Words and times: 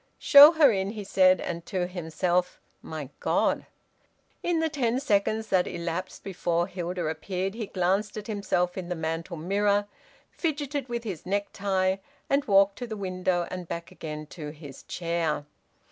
"Show 0.17 0.53
her 0.53 0.71
in," 0.71 0.89
he 0.93 1.03
said, 1.03 1.39
and 1.39 1.63
to 1.67 1.85
himself: 1.85 2.59
"My 2.81 3.09
God!" 3.19 3.67
In 4.41 4.59
the 4.59 4.67
ten 4.67 4.99
seconds 4.99 5.49
that 5.49 5.67
elapsed 5.67 6.23
before 6.23 6.65
Hilda 6.65 7.05
appeared 7.05 7.53
he 7.53 7.67
glanced 7.67 8.17
at 8.17 8.25
himself 8.25 8.79
in 8.79 8.89
the 8.89 8.95
mantel 8.95 9.37
mirror, 9.37 9.85
fidgeted 10.31 10.89
with 10.89 11.03
his 11.03 11.27
necktie, 11.27 11.97
and 12.31 12.43
walked 12.45 12.79
to 12.79 12.87
the 12.87 12.97
window 12.97 13.47
and 13.51 13.67
back 13.67 13.91
again 13.91 14.25
to 14.31 14.49
his 14.49 14.81
chair. 14.81 15.45